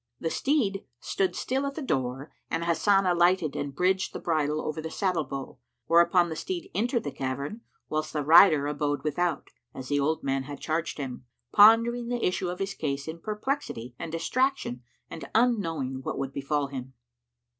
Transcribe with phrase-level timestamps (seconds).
[0.19, 4.81] The steed stood still at the door and Hasan alighted and bridged the bridle over
[4.81, 9.89] the saddle bow[FN#113]; whereupon the steed entered the cavern, whilst the rider abode without, as
[9.89, 14.11] the old man had charged him, pondering the issue of his case in perplexity and
[14.11, 16.93] distraction and unknowing what would befal him.